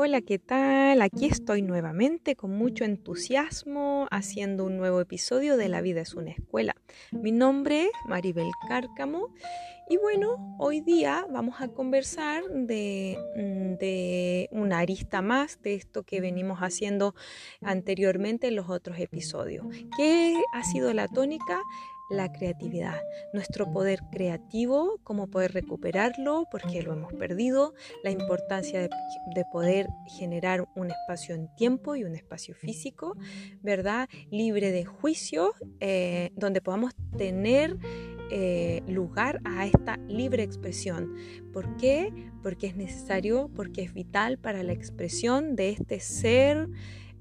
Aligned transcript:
Hola, 0.00 0.20
¿qué 0.20 0.38
tal? 0.38 1.02
Aquí 1.02 1.26
estoy 1.26 1.60
nuevamente 1.60 2.36
con 2.36 2.52
mucho 2.52 2.84
entusiasmo 2.84 4.06
haciendo 4.12 4.64
un 4.64 4.76
nuevo 4.76 5.00
episodio 5.00 5.56
de 5.56 5.68
La 5.68 5.80
vida 5.80 6.02
es 6.02 6.14
una 6.14 6.30
escuela. 6.30 6.76
Mi 7.10 7.32
nombre 7.32 7.86
es 7.86 7.90
Maribel 8.06 8.48
Cárcamo 8.68 9.34
y 9.90 9.96
bueno, 9.96 10.56
hoy 10.60 10.82
día 10.82 11.26
vamos 11.32 11.60
a 11.60 11.66
conversar 11.66 12.44
de, 12.48 13.18
mm, 13.34 13.78
de 13.80 14.48
una 14.52 14.78
arista 14.78 15.20
más 15.20 15.60
de 15.62 15.74
esto 15.74 16.04
que 16.04 16.20
venimos 16.20 16.60
haciendo 16.60 17.16
anteriormente 17.60 18.46
en 18.46 18.54
los 18.54 18.70
otros 18.70 19.00
episodios. 19.00 19.66
¿Qué 19.96 20.40
ha 20.52 20.62
sido 20.62 20.94
la 20.94 21.08
tónica? 21.08 21.60
La 22.08 22.32
creatividad, 22.32 23.00
nuestro 23.32 23.70
poder 23.70 24.00
creativo, 24.10 24.98
cómo 25.04 25.26
poder 25.26 25.52
recuperarlo, 25.52 26.46
porque 26.50 26.82
lo 26.82 26.92
hemos 26.94 27.12
perdido, 27.12 27.74
la 28.02 28.10
importancia 28.10 28.80
de, 28.82 28.88
poder 29.52 29.88
generar 30.18 30.68
un 30.74 30.90
espacio 30.90 31.34
en 31.34 31.48
tiempo 31.54 31.96
y 31.96 32.04
un 32.04 32.14
espacio 32.14 32.54
físico, 32.54 33.16
¿verdad? 33.62 34.08
Libre 34.30 34.72
de 34.72 34.84
juicios, 34.84 35.50
eh, 35.80 36.30
donde 36.34 36.60
podamos 36.60 36.92
tener 37.16 37.76
eh, 38.30 38.82
lugar 38.86 39.40
a 39.44 39.64
esta 39.64 39.96
libre 40.08 40.42
expresión. 40.42 41.14
¿Por 41.52 41.76
qué? 41.76 42.12
Porque 42.42 42.66
es 42.66 42.76
necesario, 42.76 43.50
porque 43.54 43.82
es 43.82 43.94
vital 43.94 44.38
para 44.38 44.62
la 44.62 44.72
expresión 44.72 45.56
de 45.56 45.70
este 45.70 46.00
ser 46.00 46.68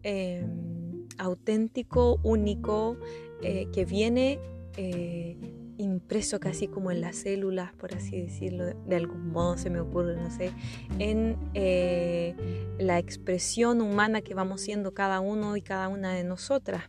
em, 0.03 1.07
auténtico, 1.17 2.19
único, 2.23 2.97
eh, 3.41 3.67
que 3.71 3.85
viene 3.85 4.39
eh, 4.77 5.35
impreso 5.77 6.39
casi 6.39 6.67
como 6.67 6.91
en 6.91 7.01
las 7.01 7.17
células, 7.17 7.73
por 7.73 7.93
así 7.93 8.21
decirlo, 8.21 8.65
de 8.65 8.95
algún 8.95 9.31
modo 9.31 9.57
se 9.57 9.69
me 9.69 9.79
ocurre, 9.79 10.15
no 10.15 10.29
sé, 10.31 10.51
en 10.99 11.37
eh, 11.53 12.35
la 12.79 12.99
expresión 12.99 13.81
humana 13.81 14.21
que 14.21 14.33
vamos 14.33 14.61
siendo 14.61 14.93
cada 14.93 15.19
uno 15.19 15.57
y 15.57 15.61
cada 15.61 15.87
una 15.87 16.13
de 16.13 16.23
nosotras. 16.23 16.83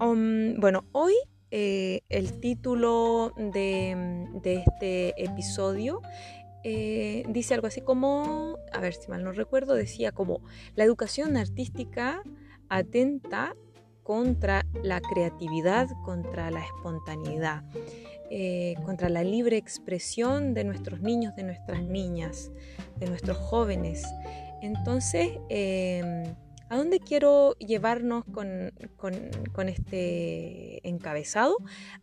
Um, 0.00 0.58
bueno, 0.60 0.84
hoy 0.92 1.14
eh, 1.50 2.02
el 2.08 2.40
título 2.40 3.32
de, 3.36 4.26
este 4.44 5.22
episodio 5.22 6.00
dice 6.62 7.54
algo 7.54 7.66
así 7.66 7.80
como, 7.80 8.56
a 8.72 8.80
ver 8.80 8.94
si 8.94 9.08
mal 9.08 9.24
no 9.24 9.32
recuerdo, 9.32 9.74
decía 9.74 10.12
como 10.12 10.42
la 10.74 10.84
educación 10.84 11.36
artística 11.36 12.22
atenta 12.68 13.56
contra 14.02 14.64
la 14.82 15.00
creatividad, 15.00 15.88
contra 16.04 16.50
la 16.50 16.64
espontaneidad, 16.64 17.64
eh, 18.30 18.74
contra 18.84 19.08
la 19.08 19.24
libre 19.24 19.56
expresión 19.56 20.54
de 20.54 20.64
nuestros 20.64 21.00
niños, 21.00 21.36
de 21.36 21.42
nuestras 21.44 21.82
niñas, 21.82 22.50
de 22.98 23.06
nuestros 23.06 23.36
jóvenes. 23.36 24.04
Entonces, 24.62 25.38
em, 25.48 26.24
¿a 26.68 26.76
dónde 26.76 27.00
quiero 27.00 27.56
llevarnos 27.58 28.24
con, 28.24 29.68
este 29.68 30.86
encabezado? 30.88 31.56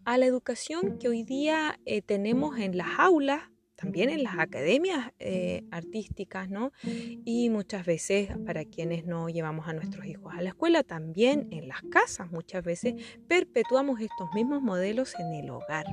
A 0.05 0.17
la 0.17 0.25
educación 0.25 0.97
que 0.99 1.09
hoy 1.09 1.23
día 1.23 1.79
eh, 1.85 2.01
tenemos 2.01 2.57
en 2.59 2.77
las 2.77 2.89
aulas 2.97 3.41
también 3.77 4.09
en 4.09 4.23
las 4.23 4.37
academias 4.39 5.11
eh, 5.19 5.63
artísticas, 5.71 6.49
¿no? 6.49 6.71
Y 6.83 7.49
muchas 7.49 7.85
veces 7.85 8.29
para 8.45 8.65
quienes 8.65 9.05
no 9.05 9.29
llevamos 9.29 9.67
a 9.67 9.73
nuestros 9.73 10.05
hijos 10.07 10.33
a 10.35 10.41
la 10.41 10.49
escuela, 10.49 10.83
también 10.83 11.47
en 11.51 11.67
las 11.67 11.83
casas 11.83 12.31
muchas 12.31 12.63
veces 12.63 12.95
perpetuamos 13.27 14.01
estos 14.01 14.29
mismos 14.33 14.61
modelos 14.61 15.13
en 15.19 15.33
el 15.33 15.49
hogar. 15.51 15.85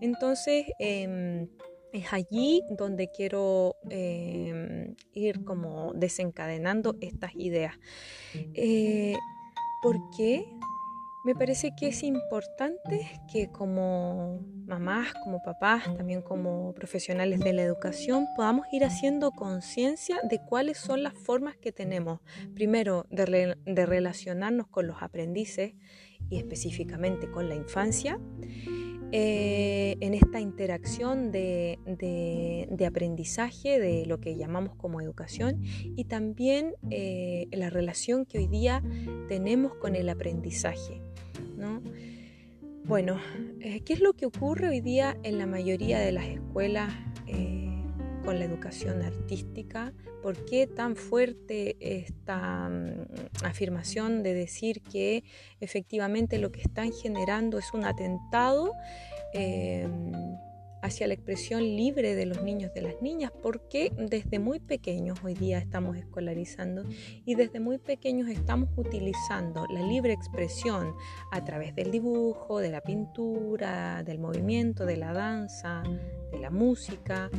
Entonces, 0.00 0.66
em, 0.78 1.48
es 1.92 2.12
allí 2.12 2.62
donde 2.70 3.08
quiero 3.10 3.76
em, 3.90 4.94
ir 5.12 5.44
como 5.44 5.92
desencadenando 5.94 6.96
estas 7.00 7.34
ideas. 7.34 7.78
Eh, 8.54 9.16
¿Por 9.82 9.96
qué? 10.16 10.44
Me 11.24 11.34
parece 11.34 11.72
que 11.76 11.88
es 11.88 12.04
importante 12.04 13.06
que 13.30 13.50
como 13.50 14.40
mamás, 14.66 15.12
como 15.24 15.42
papás, 15.42 15.84
también 15.96 16.22
como 16.22 16.72
profesionales 16.74 17.40
de 17.40 17.52
la 17.52 17.62
educación, 17.62 18.26
podamos 18.36 18.66
ir 18.72 18.84
haciendo 18.84 19.32
conciencia 19.32 20.20
de 20.22 20.40
cuáles 20.40 20.78
son 20.78 21.02
las 21.02 21.14
formas 21.14 21.56
que 21.56 21.72
tenemos, 21.72 22.20
primero, 22.54 23.04
de, 23.10 23.56
relacionarnos 23.66 24.68
con 24.68 24.86
los 24.86 25.02
aprendices 25.02 25.74
y 26.30 26.36
específicamente 26.36 27.28
con 27.30 27.48
la 27.48 27.56
infancia, 27.56 28.20
eh, 29.10 29.96
en 30.00 30.12
esta 30.14 30.38
interacción 30.38 31.32
de, 31.32 31.78
aprendizaje 32.86 33.80
de 33.80 34.06
lo 34.06 34.20
que 34.20 34.36
llamamos 34.36 34.76
como 34.76 35.00
educación 35.00 35.62
y 35.62 36.04
también 36.04 36.74
eh, 36.90 37.48
la 37.52 37.70
relación 37.70 38.24
que 38.24 38.38
hoy 38.38 38.46
día 38.46 38.82
tenemos 39.28 39.74
con 39.74 39.96
el 39.96 40.08
aprendizaje. 40.10 41.07
Bueno, 42.84 43.20
eh, 43.60 43.80
¿qué 43.84 43.92
es 43.92 44.00
lo 44.00 44.14
que 44.14 44.26
ocurre 44.26 44.68
hoy 44.68 44.80
día 44.80 45.16
en 45.22 45.38
la 45.38 45.46
mayoría 45.46 45.98
de 45.98 46.12
las 46.12 46.24
escuelas 46.24 46.92
eh, 47.26 47.70
con 48.24 48.38
la 48.38 48.44
educación 48.44 49.02
artística? 49.02 49.92
¿Por 50.22 50.44
qué 50.46 50.66
tan 50.66 50.96
fuerte 50.96 51.76
esta 51.80 52.68
mm, 52.68 53.44
afirmación 53.44 54.22
de 54.22 54.34
decir 54.34 54.82
que 54.82 55.24
efectivamente 55.60 56.38
lo 56.38 56.50
que 56.50 56.62
están 56.62 56.92
generando 56.92 57.58
es 57.58 57.74
un 57.74 57.84
atentado? 57.84 58.72
Eh, 59.34 59.86
hacia 60.82 61.06
la 61.06 61.14
expresión 61.14 61.62
libre 61.62 62.14
de 62.14 62.26
los 62.26 62.42
niños, 62.42 62.72
de 62.74 62.82
las 62.82 63.00
niñas, 63.02 63.32
porque 63.42 63.92
desde 63.96 64.38
muy 64.38 64.60
pequeños 64.60 65.18
hoy 65.24 65.34
día 65.34 65.58
estamos 65.58 65.96
escolarizando 65.96 66.84
y 67.24 67.34
desde 67.34 67.60
muy 67.60 67.78
pequeños 67.78 68.28
estamos 68.28 68.70
utilizando 68.76 69.66
la 69.68 69.82
libre 69.82 70.12
expresión 70.12 70.94
a 71.30 71.44
través 71.44 71.74
del 71.74 71.90
dibujo, 71.90 72.60
de 72.60 72.70
la 72.70 72.80
pintura, 72.80 74.02
del 74.02 74.18
movimiento, 74.18 74.86
de 74.86 74.96
la 74.96 75.12
danza, 75.12 75.82
de 76.30 76.38
la 76.38 76.50
música. 76.50 77.30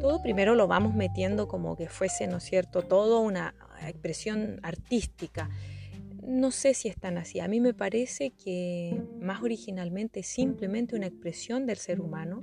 Todo 0.00 0.20
primero 0.22 0.54
lo 0.54 0.66
vamos 0.66 0.94
metiendo 0.94 1.48
como 1.48 1.76
que 1.76 1.88
fuese, 1.88 2.26
¿no 2.26 2.38
es 2.38 2.44
cierto?, 2.44 2.82
todo 2.82 3.20
una 3.20 3.54
expresión 3.86 4.60
artística 4.62 5.48
no 6.26 6.50
sé 6.50 6.74
si 6.74 6.88
es 6.88 6.96
tan 6.96 7.18
así. 7.18 7.40
A 7.40 7.48
mí 7.48 7.60
me 7.60 7.74
parece 7.74 8.30
que 8.30 9.02
más 9.20 9.42
originalmente 9.42 10.20
es 10.20 10.26
simplemente 10.26 10.96
una 10.96 11.06
expresión 11.06 11.66
del 11.66 11.76
ser 11.76 12.00
humano 12.00 12.40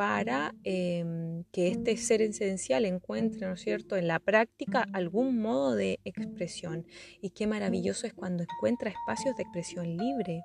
para 0.00 0.54
em, 0.64 1.44
que 1.52 1.68
este 1.68 1.94
ser 1.98 2.22
esencial 2.22 2.86
encuentre, 2.86 3.46
¿no 3.46 3.52
es 3.52 3.60
cierto?, 3.60 3.98
en 3.98 4.08
la 4.08 4.18
práctica 4.18 4.86
algún 4.94 5.42
modo 5.42 5.74
de 5.74 6.00
expresión. 6.06 6.86
Y 7.20 7.30
qué 7.30 7.46
maravilloso 7.46 8.06
es 8.06 8.14
cuando 8.14 8.44
encuentra 8.44 8.90
espacios 8.90 9.36
de 9.36 9.42
expresión 9.42 9.98
libre. 9.98 10.42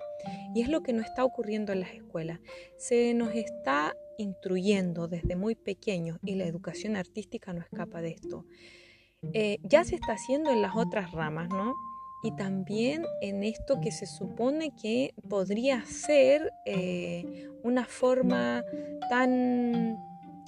Y 0.54 0.62
es 0.62 0.68
lo 0.68 0.82
que 0.82 0.92
no 0.92 1.02
está 1.02 1.24
ocurriendo 1.24 1.72
en 1.72 1.80
las 1.80 1.94
escuelas. 1.94 2.42
Se 2.78 3.14
nos 3.14 3.34
está 3.34 3.96
instruyendo 4.18 5.08
desde 5.08 5.38
muy 5.38 5.56
pequeños 5.56 6.20
y 6.22 6.36
la 6.36 6.46
educación 6.46 6.98
artística 6.98 7.54
no 7.54 7.62
escapa 7.62 8.02
de 8.02 8.10
esto. 8.10 8.46
Eh, 9.32 9.60
ya 9.64 9.86
se 9.86 9.96
está 9.96 10.14
haciendo 10.14 10.52
en 10.52 10.62
las 10.62 10.76
otras 10.76 11.12
ramas, 11.14 11.48
¿no? 11.48 11.74
Y 12.26 12.32
también 12.32 13.06
en 13.22 13.44
esto 13.44 13.80
que 13.80 13.92
se 13.92 14.08
supone 14.08 14.72
que 14.72 15.14
podría 15.30 15.86
ser 15.86 16.52
eh, 16.66 17.48
una 17.62 17.86
forma 17.86 18.64
tan 19.12 20.00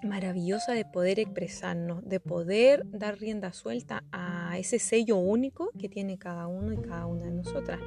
maravillosa 0.02 0.72
de 0.72 0.86
poder 0.86 1.20
expresarnos, 1.20 2.04
de 2.04 2.20
poder 2.20 2.84
dar 2.90 3.20
rienda 3.20 3.54
suelta 3.54 4.04
a 4.12 4.58
ese 4.58 4.80
sello 4.80 5.18
único 5.18 5.70
que 5.78 5.88
tiene 5.88 6.18
cada 6.18 6.48
uno 6.48 6.74
y 6.74 6.78
cada 6.78 7.06
una 7.06 7.26
de 7.26 7.32
nosotras. 7.32 7.80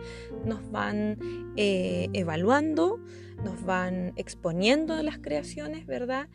Nos 0.45 0.71
van 0.71 1.19
eh, 1.57 2.11
evaluando, 2.13 3.01
nos 3.43 3.65
van 3.65 4.13
exponiendo 4.15 5.03
las 5.03 5.19
creaciones, 5.19 5.85
¿verdad? 5.87 6.29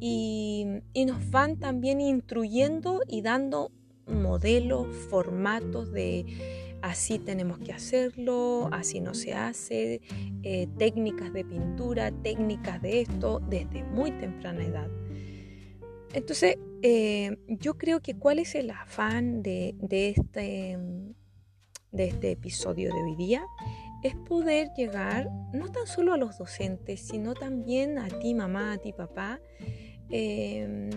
Y, 0.00 0.66
y 0.94 1.04
nos 1.04 1.30
van 1.30 1.58
también 1.58 2.00
instruyendo 2.00 3.02
y 3.06 3.20
dando 3.20 3.70
modelos, 4.06 4.96
formatos 5.10 5.92
de 5.92 6.61
así 6.82 7.18
tenemos 7.18 7.58
que 7.58 7.72
hacerlo, 7.72 8.68
así 8.72 9.00
no 9.00 9.14
se 9.14 9.34
hace, 9.34 10.00
eh, 10.42 10.68
técnicas 10.78 11.32
de 11.32 11.44
pintura, 11.44 12.10
técnicas 12.10 12.82
de 12.82 13.02
esto, 13.02 13.40
desde 13.48 13.84
muy 13.84 14.10
temprana 14.12 14.64
edad. 14.64 14.88
Entonces, 16.12 16.56
eh, 16.82 17.38
yo 17.48 17.78
creo 17.78 18.00
que 18.00 18.14
cuál 18.14 18.38
es 18.38 18.54
el 18.54 18.70
afán 18.70 19.42
de, 19.42 19.74
este, 19.88 20.78
de 21.92 22.04
este 22.04 22.32
episodio 22.32 22.92
de 22.92 23.02
hoy 23.02 23.16
día 23.16 23.44
es 24.02 24.16
poder 24.16 24.68
llegar 24.76 25.30
no 25.52 25.70
tan 25.70 25.86
solo 25.86 26.12
a 26.12 26.16
los 26.16 26.36
docentes, 26.36 27.00
sino 27.00 27.34
también 27.34 27.98
a 27.98 28.08
ti 28.08 28.34
mamá, 28.34 28.72
a 28.72 28.78
ti 28.78 28.92
papá, 28.92 29.40
eh, 30.10 30.90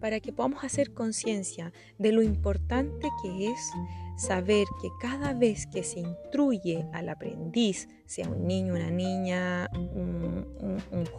para 0.00 0.20
que 0.20 0.32
podamos 0.32 0.64
hacer 0.64 0.92
conciencia 0.92 1.72
de 1.98 2.12
lo 2.12 2.22
importante 2.22 3.08
que 3.22 3.48
es 3.48 3.72
saber 4.16 4.66
que 4.80 4.88
cada 5.00 5.34
vez 5.34 5.66
que 5.66 5.82
se 5.82 6.00
instruye 6.00 6.86
al 6.92 7.08
aprendiz, 7.08 7.88
sea 8.06 8.28
un 8.28 8.46
niño, 8.46 8.74
una 8.74 8.90
niña, 8.90 9.68
un, 9.74 10.46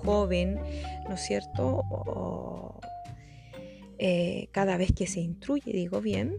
joven, 0.04 0.60
¿no 1.08 1.16
es 1.16 1.22
cierto? 1.22 2.80
Eh, 4.00 4.50
cada 4.52 4.78
vez 4.78 4.92
que 4.94 5.08
se 5.08 5.20
instruye, 5.20 5.72
digo 5.72 6.02
bien, 6.02 6.38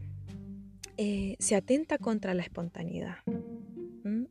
eh, 0.97 1.37
se 1.39 1.55
atenta 1.55 1.99
contra 1.99 2.35
la 2.35 2.43
espontaneidad. 2.43 3.19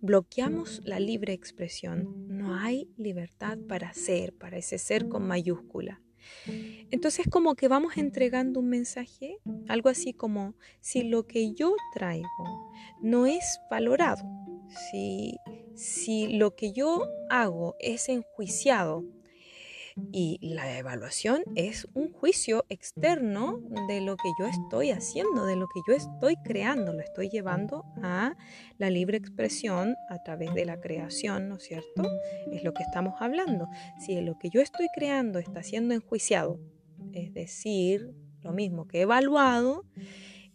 Bloqueamos 0.01 0.81
la 0.85 0.99
libre 0.99 1.33
expresión. 1.33 2.27
No 2.27 2.55
hay 2.55 2.89
libertad 2.97 3.57
para 3.67 3.93
ser, 3.93 4.33
para 4.33 4.57
ese 4.57 4.77
ser 4.77 5.07
con 5.07 5.27
mayúscula. 5.27 6.01
Entonces 6.91 7.27
como 7.29 7.55
que 7.55 7.67
vamos 7.67 7.97
entregando 7.97 8.59
un 8.59 8.69
mensaje, 8.69 9.37
algo 9.67 9.89
así 9.89 10.13
como 10.13 10.55
si 10.79 11.03
lo 11.03 11.27
que 11.27 11.53
yo 11.53 11.75
traigo 11.93 12.71
no 13.01 13.25
es 13.25 13.59
valorado, 13.69 14.23
si, 14.89 15.37
si 15.75 16.27
lo 16.37 16.55
que 16.55 16.71
yo 16.71 17.07
hago 17.29 17.75
es 17.79 18.07
enjuiciado 18.09 19.03
y 20.11 20.37
la 20.41 20.77
evaluación 20.77 21.43
es 21.55 21.87
un 21.93 22.11
juicio 22.11 22.65
externo 22.69 23.59
de 23.87 24.01
lo 24.01 24.15
que 24.15 24.29
yo 24.39 24.45
estoy 24.45 24.91
haciendo, 24.91 25.45
de 25.45 25.55
lo 25.55 25.67
que 25.67 25.81
yo 25.87 25.93
estoy 25.93 26.35
creando, 26.43 26.93
lo 26.93 27.01
estoy 27.01 27.29
llevando 27.29 27.83
a 28.03 28.35
la 28.77 28.89
libre 28.89 29.17
expresión 29.17 29.95
a 30.09 30.21
través 30.23 30.53
de 30.53 30.65
la 30.65 30.79
creación, 30.79 31.49
¿no 31.49 31.55
es 31.55 31.63
cierto? 31.63 32.03
Es 32.51 32.63
lo 32.63 32.73
que 32.73 32.83
estamos 32.83 33.15
hablando. 33.19 33.67
Si 33.99 34.21
lo 34.21 34.37
que 34.37 34.49
yo 34.49 34.61
estoy 34.61 34.87
creando 34.93 35.39
está 35.39 35.63
siendo 35.63 35.95
enjuiciado, 35.95 36.59
es 37.23 37.33
decir, 37.33 38.13
lo 38.41 38.51
mismo 38.51 38.87
que 38.87 39.01
evaluado, 39.01 39.85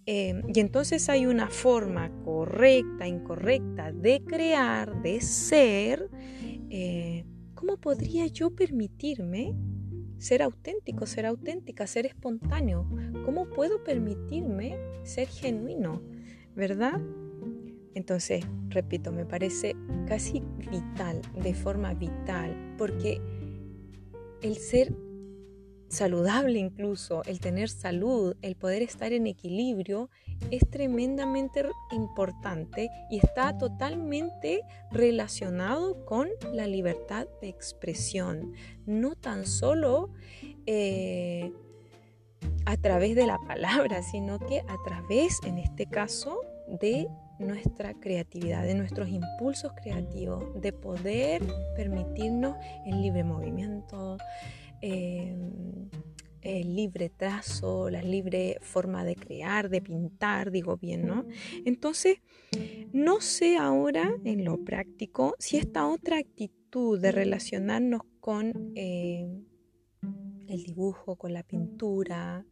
eh, 0.06 0.42
y 0.52 0.58
entonces 0.58 1.08
hay 1.08 1.26
una 1.26 1.48
forma 1.48 2.10
correcta, 2.24 3.06
incorrecta 3.06 3.92
de 3.92 4.22
crear, 4.24 5.00
de 5.02 5.20
ser, 5.20 6.10
eh, 6.70 7.24
¿cómo 7.54 7.76
podría 7.76 8.26
yo 8.26 8.54
permitirme 8.54 9.54
ser 10.18 10.42
auténtico, 10.42 11.06
ser 11.06 11.26
auténtica, 11.26 11.86
ser 11.86 12.06
espontáneo? 12.06 12.88
¿Cómo 13.24 13.48
puedo 13.48 13.84
permitirme 13.84 14.76
ser 15.04 15.28
genuino? 15.28 16.02
¿Verdad? 16.54 17.00
Entonces, 17.94 18.44
repito, 18.68 19.12
me 19.12 19.24
parece 19.24 19.76
casi 20.08 20.42
vital, 20.70 21.20
de 21.42 21.54
forma 21.54 21.94
vital, 21.94 22.74
porque 22.76 23.20
el 24.42 24.56
ser 24.56 24.92
saludable 25.92 26.58
incluso, 26.58 27.22
el 27.24 27.38
tener 27.38 27.68
salud, 27.68 28.34
el 28.40 28.56
poder 28.56 28.82
estar 28.82 29.12
en 29.12 29.26
equilibrio, 29.26 30.08
es 30.50 30.68
tremendamente 30.70 31.64
importante 31.92 32.88
y 33.10 33.18
está 33.18 33.56
totalmente 33.58 34.62
relacionado 34.90 36.04
con 36.06 36.28
la 36.52 36.66
libertad 36.66 37.26
de 37.40 37.48
expresión, 37.48 38.54
no 38.86 39.14
tan 39.14 39.46
solo 39.46 40.10
eh, 40.66 41.52
a 42.64 42.76
través 42.78 43.14
de 43.14 43.26
la 43.26 43.38
palabra, 43.46 44.02
sino 44.02 44.38
que 44.38 44.60
a 44.60 44.76
través, 44.84 45.40
en 45.44 45.58
este 45.58 45.86
caso, 45.86 46.40
de 46.80 47.06
nuestra 47.38 47.92
creatividad, 47.94 48.64
de 48.64 48.74
nuestros 48.74 49.08
impulsos 49.08 49.72
creativos, 49.74 50.44
de 50.60 50.72
poder 50.72 51.42
permitirnos 51.76 52.56
el 52.86 53.02
libre 53.02 53.24
movimiento, 53.24 54.16
Em, 54.82 55.88
el 56.40 56.74
libre 56.74 57.08
trazo, 57.08 57.88
la 57.88 58.02
libre 58.02 58.58
forma 58.62 59.04
de 59.04 59.14
crear, 59.14 59.68
de 59.68 59.80
pintar, 59.80 60.50
digo 60.50 60.76
bien, 60.76 61.06
¿no? 61.06 61.24
Entonces, 61.64 62.18
no 62.92 63.20
sé 63.20 63.56
ahora 63.56 64.12
en 64.24 64.44
lo 64.44 64.64
práctico 64.64 65.36
si 65.38 65.56
esta 65.56 65.86
otra 65.86 66.18
actitud 66.18 67.00
de 67.00 67.12
relacionarnos 67.12 68.02
con 68.18 68.72
eh, 68.74 69.24
el 70.48 70.62
dibujo, 70.64 71.14
con 71.14 71.32
la 71.32 71.44
pintura, 71.44 72.44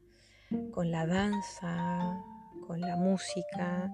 con 0.71 0.93
la 0.93 1.07
danza, 1.07 2.23
con 2.67 2.81
la 2.81 2.97
música, 2.97 3.93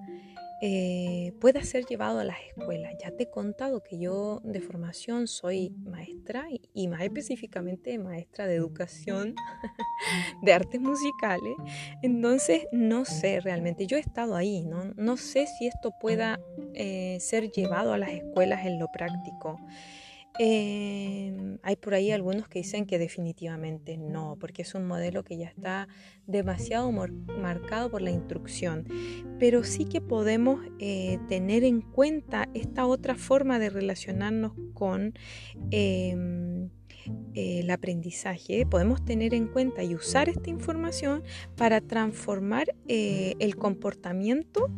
eh, 0.62 1.32
pueda 1.40 1.62
ser 1.62 1.84
llevado 1.84 2.18
a 2.18 2.24
las 2.24 2.38
escuelas. 2.48 2.94
Ya 3.02 3.10
te 3.10 3.24
he 3.24 3.30
contado 3.30 3.82
que 3.82 3.98
yo 3.98 4.40
de 4.42 4.60
formación 4.60 5.26
soy 5.26 5.70
maestra 5.84 6.46
y, 6.72 6.88
más 6.88 7.02
específicamente 7.02 7.98
maestra 7.98 8.46
de 8.46 8.54
educación 8.54 9.34
de 10.42 10.52
artes 10.52 10.80
musicales. 10.80 11.54
Entonces 12.02 12.66
no 12.72 13.04
sé 13.04 13.40
realmente, 13.40 13.86
yo 13.86 13.96
he 13.96 14.00
estado 14.00 14.34
ahí, 14.36 14.62
no, 14.62 14.84
no 14.96 15.16
sé 15.16 15.46
si 15.46 15.66
esto 15.66 15.92
pueda 16.00 16.40
eh, 16.74 17.18
ser 17.20 17.50
llevado 17.50 17.92
a 17.92 17.98
las 17.98 18.10
escuelas 18.10 18.64
en 18.66 18.78
lo 18.78 18.88
práctico. 18.90 19.58
Em, 20.38 21.58
hay 21.62 21.76
por 21.76 21.94
ahí 21.94 22.10
algunos 22.10 22.48
que 22.48 22.58
dicen 22.60 22.86
que 22.86 22.98
definitivamente 22.98 23.96
no, 23.96 24.36
porque 24.38 24.62
es 24.62 24.74
un 24.74 24.86
modelo 24.86 25.24
que 25.24 25.38
ya 25.38 25.46
está 25.46 25.88
demasiado 26.26 26.90
marcado 26.90 27.90
por 27.90 28.02
la 28.02 28.10
instrucción. 28.10 28.86
Pero 29.38 29.64
sí 29.64 29.84
que 29.86 30.00
podemos 30.00 30.60
eh, 30.78 31.18
tener 31.28 31.64
en 31.64 31.80
cuenta 31.80 32.48
esta 32.54 32.86
otra 32.86 33.14
forma 33.14 33.58
de 33.58 33.70
relacionarnos 33.70 34.52
con 34.74 35.14
em, 35.70 36.68
el 37.34 37.70
aprendizaje. 37.70 38.66
Podemos 38.66 39.04
tener 39.04 39.34
en 39.34 39.46
cuenta 39.46 39.82
y 39.84 39.94
usar 39.94 40.28
esta 40.28 40.50
información 40.50 41.22
para 41.56 41.80
transformar 41.80 42.74
eh, 42.88 43.34
el 43.38 43.56
comportamiento 43.56 44.70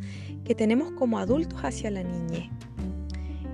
que 0.44 0.54
tenemos 0.54 0.92
como 0.92 1.18
adultos 1.18 1.60
hacia 1.62 1.90
la 1.90 2.02
niñez. 2.02 2.50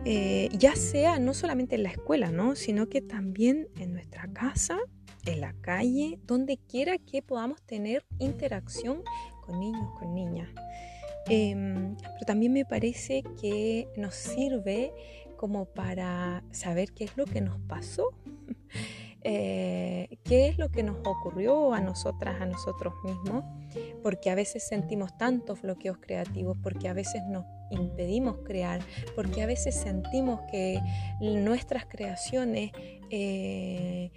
Eh, 0.06 0.50
ya 0.52 0.76
sea 0.76 1.18
no 1.18 1.32
solamente 1.32 1.76
en 1.76 1.82
la 1.82 1.88
escuela, 1.88 2.30
¿no? 2.30 2.56
sino 2.56 2.88
que 2.88 3.00
también 3.00 3.68
en 3.78 3.94
nuestra 3.94 4.28
casa, 4.32 4.78
en 5.24 5.40
la 5.40 5.54
calle, 5.62 6.18
donde 6.26 6.58
quiera 6.58 6.98
que 6.98 7.22
podamos 7.22 7.62
tener 7.62 8.04
interacción 8.18 9.02
con 9.46 9.58
niños, 9.60 9.88
con 9.98 10.14
niñas. 10.14 10.50
Em, 11.28 11.96
pero 11.96 12.26
también 12.26 12.52
me 12.52 12.66
parece 12.66 13.22
que 13.40 13.88
nos 13.96 14.14
sirve 14.14 14.92
como 15.38 15.64
para 15.64 16.44
saber 16.50 16.92
qué 16.92 17.04
es 17.04 17.16
lo 17.16 17.24
que 17.24 17.40
nos 17.40 17.58
pasó. 17.60 18.10
Eh, 19.26 20.18
qué 20.22 20.48
es 20.48 20.58
lo 20.58 20.68
que 20.68 20.82
nos 20.82 20.98
ocurrió 21.06 21.72
a 21.72 21.80
nosotras, 21.80 22.42
a 22.42 22.44
nosotros 22.44 22.92
mismos, 23.04 23.42
porque 24.02 24.28
a 24.28 24.34
veces 24.34 24.68
sentimos 24.68 25.16
tantos 25.16 25.62
bloqueos 25.62 25.96
creativos, 25.96 26.58
porque 26.62 26.90
a 26.90 26.92
veces 26.92 27.22
nos 27.30 27.46
impedimos 27.74 28.38
crear, 28.44 28.80
porque 29.14 29.42
a 29.42 29.46
veces 29.46 29.74
sentimos 29.74 30.40
que 30.50 30.80
nuestras 31.20 31.86
creaciones 31.86 32.72
eh, 33.10 34.10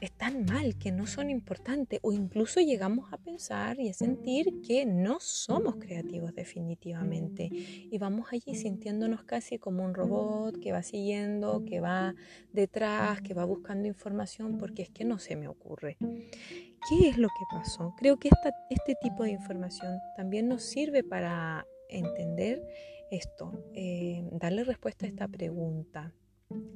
están 0.00 0.44
mal, 0.44 0.76
que 0.76 0.92
no 0.92 1.06
son 1.06 1.30
importantes 1.30 1.98
o 2.02 2.12
incluso 2.12 2.60
llegamos 2.60 3.12
a 3.12 3.16
pensar 3.16 3.80
y 3.80 3.88
a 3.88 3.92
sentir 3.92 4.60
que 4.60 4.86
no 4.86 5.18
somos 5.20 5.76
creativos 5.76 6.34
definitivamente 6.34 7.48
y 7.50 7.98
vamos 7.98 8.28
allí 8.32 8.54
sintiéndonos 8.54 9.24
casi 9.24 9.58
como 9.58 9.84
un 9.84 9.94
robot 9.94 10.58
que 10.60 10.72
va 10.72 10.82
siguiendo, 10.82 11.64
que 11.64 11.80
va 11.80 12.14
detrás, 12.52 13.20
que 13.22 13.34
va 13.34 13.44
buscando 13.44 13.88
información 13.88 14.58
porque 14.58 14.82
es 14.82 14.90
que 14.90 15.04
no 15.04 15.18
se 15.18 15.36
me 15.36 15.48
ocurre. 15.48 15.96
¿Qué 16.00 17.08
es 17.08 17.18
lo 17.18 17.28
que 17.28 17.44
pasó? 17.50 17.94
Creo 17.98 18.18
que 18.18 18.30
este 18.70 18.94
tipo 19.02 19.24
de 19.24 19.32
información 19.32 19.98
también 20.16 20.48
nos 20.48 20.62
sirve 20.62 21.02
para 21.02 21.66
entender 21.88 22.62
esto, 23.10 23.52
eh, 23.74 24.28
darle 24.32 24.64
respuesta 24.64 25.06
a 25.06 25.08
esta 25.08 25.28
pregunta 25.28 26.12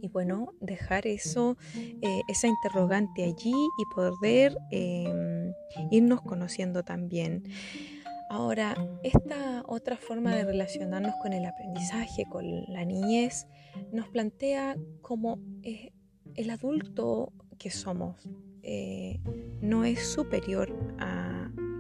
y 0.01 0.09
bueno, 0.09 0.53
dejar 0.61 1.07
eso, 1.07 1.57
eh, 1.75 2.21
esa 2.29 2.47
interrogante 2.47 3.25
allí 3.25 3.53
y 3.53 3.85
poder 3.95 4.57
em, 4.71 5.53
irnos 5.91 6.21
conociendo 6.23 6.83
también. 6.83 7.45
Ahora, 8.29 8.75
esta 9.03 9.63
otra 9.67 9.97
forma 9.97 10.35
de 10.35 10.45
relacionarnos 10.45 11.15
con 11.23 11.33
el 11.33 11.45
aprendizaje, 11.45 12.25
con 12.31 12.45
la 12.69 12.85
niñez, 12.85 13.47
nos 13.93 14.09
plantea 14.09 14.77
como 15.01 15.39
eh, 15.63 15.93
el 16.35 16.51
adulto 16.51 17.33
que 17.59 17.71
somos 17.71 18.29
eh, 18.63 19.21
no 19.61 19.85
es 19.85 20.07
superior 20.07 20.73
a, 20.99 21.32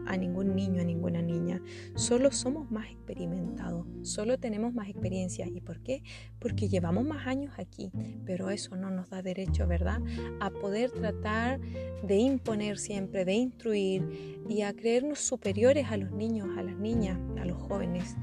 a 0.07 0.17
ningún 0.17 0.55
niño, 0.55 0.81
a 0.81 0.85
ninguna 0.85 1.23
niña. 1.23 1.63
Solo 1.95 2.31
somos 2.31 2.71
más 2.71 2.91
experimentados, 2.91 3.87
solo 4.03 4.39
tenemos 4.39 4.75
más 4.75 4.89
experiencia. 4.89 5.47
¿Y 5.47 5.61
por 5.61 5.81
qué? 5.81 6.03
Porque 6.39 6.69
llevamos 6.69 7.05
más 7.05 7.27
años 7.27 7.53
aquí, 7.59 7.91
pero 8.25 8.51
eso 8.51 8.77
no 8.77 8.91
nos 8.91 9.11
da 9.11 9.23
derecho, 9.23 9.67
¿verdad? 9.67 10.01
A 10.41 10.51
poder 10.51 10.91
tratar 10.91 11.61
de 12.03 12.17
imponer 12.17 12.79
siempre, 12.79 13.25
de 13.25 13.35
instruir 13.35 14.43
y 14.49 14.63
a 14.63 14.73
creernos 14.73 15.21
superiores 15.21 15.87
a 15.91 15.97
los 15.97 16.11
niños, 16.13 16.49
a 16.57 16.63
las 16.63 16.77
niñas, 16.77 17.19
a 17.41 17.45
los 17.45 17.57
jóvenes. 17.63 18.17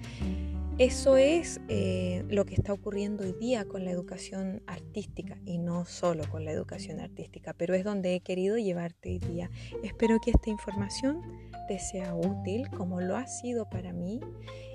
Eso 0.79 1.17
es 1.17 1.59
eh, 1.67 2.23
lo 2.29 2.45
que 2.45 2.55
está 2.55 2.71
ocurriendo 2.71 3.25
hoy 3.25 3.33
día 3.33 3.65
con 3.65 3.83
la 3.83 3.91
educación 3.91 4.63
artística 4.65 5.37
y 5.43 5.57
no 5.57 5.83
solo 5.83 6.23
con 6.31 6.45
la 6.45 6.53
educación 6.53 7.01
artística, 7.01 7.51
pero 7.51 7.73
es 7.73 7.83
donde 7.83 8.15
he 8.15 8.21
querido 8.21 8.57
llevarte 8.57 9.09
hoy 9.09 9.19
día. 9.19 9.51
Espero 9.83 10.21
que 10.21 10.31
esta 10.31 10.49
información 10.49 11.21
te 11.67 11.79
sea 11.79 12.15
útil 12.15 12.69
como 12.69 13.01
lo 13.01 13.17
ha 13.17 13.27
sido 13.27 13.69
para 13.69 13.91
mí 13.91 14.21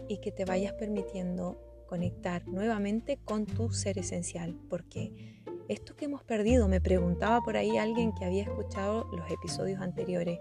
y 0.06 0.18
que 0.18 0.30
te 0.30 0.44
vayas 0.44 0.74
permitiendo 0.74 1.58
conectar 1.86 2.46
nuevamente 2.46 3.18
con 3.24 3.46
tu 3.46 3.70
ser 3.70 3.98
esencial, 3.98 4.54
porque 4.68 5.40
esto 5.70 5.96
que 5.96 6.04
hemos 6.04 6.22
perdido, 6.22 6.68
me 6.68 6.82
preguntaba 6.82 7.40
por 7.40 7.56
ahí 7.56 7.78
alguien 7.78 8.12
que 8.12 8.26
había 8.26 8.42
escuchado 8.42 9.08
los 9.16 9.30
episodios 9.30 9.80
anteriores, 9.80 10.38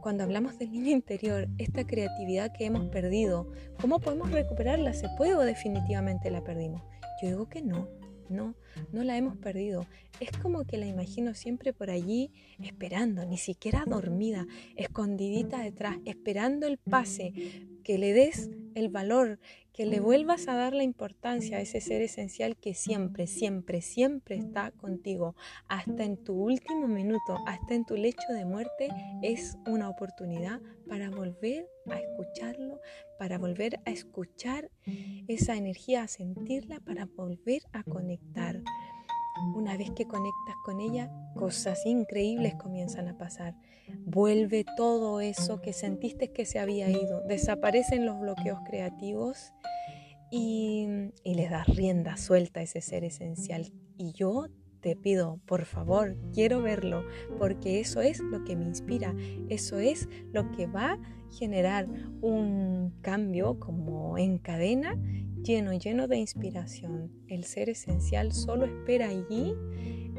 cuando 0.00 0.24
hablamos 0.24 0.58
del 0.58 0.72
niño 0.72 0.90
interior, 0.90 1.48
esta 1.58 1.86
creatividad 1.86 2.52
que 2.52 2.66
hemos 2.66 2.86
perdido, 2.86 3.50
¿cómo 3.80 4.00
podemos 4.00 4.30
recuperarla? 4.30 4.92
¿Se 4.94 5.08
puede 5.16 5.34
o 5.34 5.40
definitivamente 5.40 6.30
la 6.30 6.42
perdimos? 6.42 6.82
Yo 7.22 7.28
digo 7.28 7.48
que 7.48 7.62
no, 7.62 7.88
no, 8.28 8.54
no 8.92 9.04
la 9.04 9.16
hemos 9.16 9.36
perdido. 9.36 9.86
Es 10.20 10.30
como 10.38 10.64
que 10.64 10.76
la 10.76 10.86
imagino 10.86 11.34
siempre 11.34 11.72
por 11.72 11.90
allí 11.90 12.32
esperando, 12.62 13.24
ni 13.24 13.38
siquiera 13.38 13.84
dormida, 13.86 14.46
escondidita 14.76 15.62
detrás, 15.62 15.98
esperando 16.04 16.66
el 16.66 16.78
pase, 16.78 17.32
que 17.82 17.98
le 17.98 18.12
des 18.12 18.50
el 18.74 18.88
valor, 18.88 19.38
que 19.72 19.86
le 19.86 20.00
vuelvas 20.00 20.48
a 20.48 20.54
dar 20.54 20.74
la 20.74 20.82
importancia 20.82 21.56
a 21.56 21.60
ese 21.60 21.80
ser 21.80 22.02
esencial 22.02 22.56
que 22.56 22.74
siempre, 22.74 23.26
siempre, 23.26 23.80
siempre 23.80 24.36
está 24.36 24.70
contigo. 24.70 25.34
Hasta 25.68 26.04
en 26.04 26.22
tu 26.22 26.34
último 26.34 26.88
minuto, 26.88 27.38
hasta 27.46 27.74
en 27.74 27.84
tu 27.86 27.96
lecho 27.96 28.32
de 28.34 28.44
muerte, 28.44 28.88
es 29.22 29.56
una 29.66 29.88
oportunidad 29.88 30.60
para 30.88 31.10
volver 31.10 31.66
a 31.86 31.98
escucharlo, 31.98 32.80
para 33.18 33.38
volver 33.38 33.80
a 33.86 33.90
escuchar 33.90 34.70
esa 35.28 35.56
energía, 35.56 36.02
a 36.02 36.08
sentirla, 36.08 36.80
para 36.80 37.06
volver 37.06 37.62
a 37.72 37.82
conectar. 37.82 38.62
Una 39.54 39.76
vez 39.76 39.90
que 39.90 40.06
conectas 40.06 40.56
con 40.64 40.80
ella, 40.80 41.10
cosas 41.34 41.84
increíbles 41.86 42.54
comienzan 42.54 43.08
a 43.08 43.16
pasar. 43.16 43.54
Vuelve 44.04 44.64
todo 44.76 45.20
eso 45.20 45.60
que 45.60 45.72
sentiste 45.72 46.32
que 46.32 46.44
se 46.44 46.58
había 46.58 46.88
ido. 46.90 47.22
Desaparecen 47.22 48.06
los 48.06 48.20
bloqueos 48.20 48.60
creativos 48.66 49.52
y, 50.30 50.86
y 51.24 51.34
le 51.34 51.48
das 51.48 51.66
rienda 51.66 52.16
suelta 52.16 52.60
a 52.60 52.62
ese 52.62 52.80
ser 52.80 53.04
esencial. 53.04 53.72
Y 53.96 54.12
yo 54.12 54.46
te 54.82 54.96
pido, 54.96 55.40
por 55.46 55.64
favor, 55.64 56.16
quiero 56.34 56.60
verlo, 56.60 57.04
porque 57.38 57.80
eso 57.80 58.02
es 58.02 58.20
lo 58.20 58.44
que 58.44 58.56
me 58.56 58.64
inspira, 58.64 59.14
eso 59.48 59.78
es 59.78 60.08
lo 60.32 60.50
que 60.50 60.66
va 60.66 60.92
a 60.92 60.98
generar 61.30 61.88
un 62.20 62.92
cambio 63.00 63.58
como 63.58 64.18
en 64.18 64.38
cadena 64.38 64.98
lleno, 65.42 65.72
lleno 65.72 66.08
de 66.08 66.18
inspiración. 66.18 67.10
El 67.28 67.44
ser 67.44 67.70
esencial 67.70 68.32
solo 68.32 68.66
espera 68.66 69.08
allí 69.08 69.54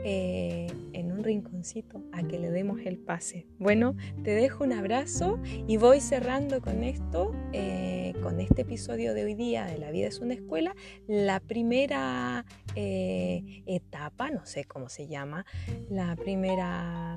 eh, 0.03 0.67
en 0.93 1.11
un 1.11 1.23
rinconcito 1.23 2.03
a 2.11 2.23
que 2.23 2.37
le 2.37 2.51
demos 2.51 2.81
el 2.85 2.97
pase. 2.97 3.47
Bueno, 3.57 3.95
te 4.23 4.31
dejo 4.31 4.63
un 4.63 4.73
abrazo 4.73 5.39
y 5.67 5.77
voy 5.77 6.01
cerrando 6.01 6.61
con 6.61 6.83
esto, 6.83 7.31
eh, 7.53 8.13
con 8.21 8.39
este 8.39 8.63
episodio 8.63 9.13
de 9.13 9.23
hoy 9.23 9.33
día 9.33 9.65
de 9.65 9.77
La 9.77 9.91
vida 9.91 10.07
es 10.07 10.19
una 10.19 10.33
escuela, 10.33 10.75
la 11.07 11.39
primera 11.39 12.45
eh, 12.75 13.63
etapa, 13.65 14.29
no 14.29 14.45
sé 14.45 14.65
cómo 14.65 14.89
se 14.89 15.07
llama, 15.07 15.45
la 15.89 16.15
primera 16.15 17.15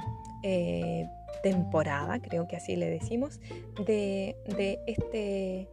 temporada, 1.42 2.20
creo 2.20 2.46
que 2.46 2.54
así 2.54 2.76
le 2.76 2.88
decimos, 2.88 3.40
de, 3.84 4.36
de 4.56 4.78
este 4.86 5.68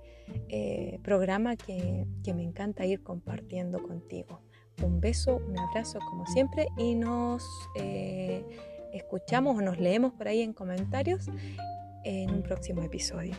programa 1.03 1.55
que, 1.55 2.07
me 2.33 2.43
encanta 2.43 2.85
ir 2.85 3.03
compartiendo 3.03 3.83
contigo. 3.83 4.41
Un 4.81 4.99
beso, 4.99 5.37
un 5.37 5.57
abrazo 5.57 5.99
como 5.99 6.25
siempre 6.25 6.67
y 6.77 6.95
nos 6.95 7.43
eh, 7.75 8.43
escuchamos 8.91 9.57
o 9.57 9.61
nos 9.61 9.79
leemos 9.79 10.13
por 10.13 10.27
ahí 10.27 10.41
en 10.41 10.53
comentarios 10.53 11.29
en 12.03 12.29
un 12.31 12.43
próximo 12.43 12.81
episodio. 12.81 13.33